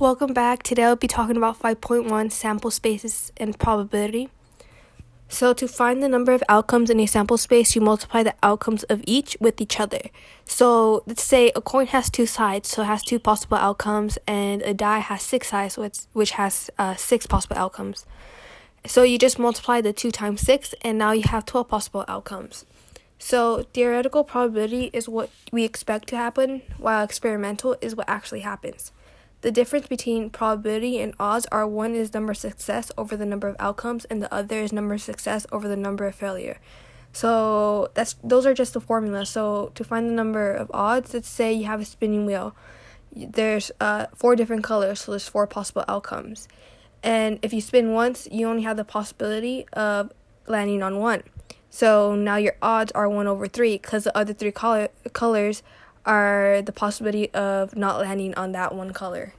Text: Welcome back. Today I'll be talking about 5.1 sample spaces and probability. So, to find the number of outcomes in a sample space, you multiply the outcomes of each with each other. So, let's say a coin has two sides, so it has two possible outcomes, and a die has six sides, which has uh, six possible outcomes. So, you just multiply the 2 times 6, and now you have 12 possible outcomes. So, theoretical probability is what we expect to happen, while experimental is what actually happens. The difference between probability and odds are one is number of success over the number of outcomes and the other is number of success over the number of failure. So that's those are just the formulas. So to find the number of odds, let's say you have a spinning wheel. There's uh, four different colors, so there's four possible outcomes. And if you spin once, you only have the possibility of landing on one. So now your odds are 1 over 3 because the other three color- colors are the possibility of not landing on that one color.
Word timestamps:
Welcome 0.00 0.32
back. 0.32 0.62
Today 0.62 0.84
I'll 0.84 0.96
be 0.96 1.06
talking 1.06 1.36
about 1.36 1.60
5.1 1.60 2.32
sample 2.32 2.70
spaces 2.70 3.32
and 3.36 3.58
probability. 3.58 4.30
So, 5.28 5.52
to 5.52 5.68
find 5.68 6.02
the 6.02 6.08
number 6.08 6.32
of 6.32 6.42
outcomes 6.48 6.88
in 6.88 6.98
a 7.00 7.04
sample 7.04 7.36
space, 7.36 7.74
you 7.76 7.82
multiply 7.82 8.22
the 8.22 8.34
outcomes 8.42 8.82
of 8.84 9.04
each 9.06 9.36
with 9.40 9.60
each 9.60 9.78
other. 9.78 10.00
So, 10.46 11.02
let's 11.06 11.22
say 11.22 11.52
a 11.54 11.60
coin 11.60 11.86
has 11.88 12.08
two 12.08 12.24
sides, 12.24 12.70
so 12.70 12.80
it 12.80 12.86
has 12.86 13.02
two 13.02 13.18
possible 13.18 13.58
outcomes, 13.58 14.16
and 14.26 14.62
a 14.62 14.72
die 14.72 15.00
has 15.00 15.20
six 15.20 15.48
sides, 15.48 15.76
which 16.14 16.30
has 16.30 16.70
uh, 16.78 16.94
six 16.94 17.26
possible 17.26 17.58
outcomes. 17.58 18.06
So, 18.86 19.02
you 19.02 19.18
just 19.18 19.38
multiply 19.38 19.82
the 19.82 19.92
2 19.92 20.10
times 20.10 20.40
6, 20.40 20.74
and 20.80 20.96
now 20.96 21.12
you 21.12 21.24
have 21.24 21.44
12 21.44 21.68
possible 21.68 22.06
outcomes. 22.08 22.64
So, 23.18 23.66
theoretical 23.74 24.24
probability 24.24 24.88
is 24.94 25.10
what 25.10 25.28
we 25.52 25.64
expect 25.64 26.08
to 26.08 26.16
happen, 26.16 26.62
while 26.78 27.04
experimental 27.04 27.76
is 27.82 27.94
what 27.94 28.08
actually 28.08 28.40
happens. 28.40 28.92
The 29.42 29.50
difference 29.50 29.86
between 29.86 30.30
probability 30.30 30.98
and 30.98 31.14
odds 31.18 31.46
are 31.50 31.66
one 31.66 31.94
is 31.94 32.12
number 32.12 32.32
of 32.32 32.36
success 32.38 32.92
over 32.98 33.16
the 33.16 33.24
number 33.24 33.48
of 33.48 33.56
outcomes 33.58 34.04
and 34.06 34.22
the 34.22 34.32
other 34.32 34.60
is 34.60 34.72
number 34.72 34.94
of 34.94 35.02
success 35.02 35.46
over 35.50 35.66
the 35.66 35.76
number 35.76 36.06
of 36.06 36.14
failure. 36.14 36.58
So 37.12 37.90
that's 37.94 38.16
those 38.22 38.46
are 38.46 38.54
just 38.54 38.74
the 38.74 38.80
formulas. 38.80 39.30
So 39.30 39.72
to 39.74 39.82
find 39.82 40.08
the 40.08 40.12
number 40.12 40.52
of 40.52 40.70
odds, 40.72 41.14
let's 41.14 41.28
say 41.28 41.52
you 41.52 41.64
have 41.64 41.80
a 41.80 41.84
spinning 41.84 42.26
wheel. 42.26 42.54
There's 43.14 43.72
uh, 43.80 44.06
four 44.14 44.36
different 44.36 44.62
colors, 44.62 45.00
so 45.00 45.12
there's 45.12 45.26
four 45.26 45.46
possible 45.46 45.84
outcomes. 45.88 46.46
And 47.02 47.38
if 47.42 47.52
you 47.52 47.60
spin 47.60 47.92
once, 47.92 48.28
you 48.30 48.46
only 48.46 48.62
have 48.62 48.76
the 48.76 48.84
possibility 48.84 49.66
of 49.72 50.12
landing 50.46 50.82
on 50.82 50.98
one. 50.98 51.22
So 51.70 52.14
now 52.14 52.36
your 52.36 52.56
odds 52.60 52.92
are 52.92 53.08
1 53.08 53.26
over 53.28 53.46
3 53.46 53.78
because 53.78 54.04
the 54.04 54.16
other 54.16 54.32
three 54.32 54.50
color- 54.50 54.88
colors 55.12 55.62
are 56.06 56.62
the 56.62 56.72
possibility 56.72 57.30
of 57.32 57.76
not 57.76 58.00
landing 58.00 58.34
on 58.34 58.52
that 58.52 58.74
one 58.74 58.92
color. 58.92 59.34